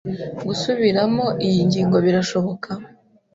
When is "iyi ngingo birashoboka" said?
1.47-2.69